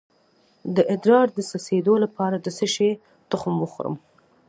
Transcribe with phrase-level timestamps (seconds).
[0.75, 2.89] د ادرار د څڅیدو لپاره د څه شي
[3.31, 3.95] تخم وخورم؟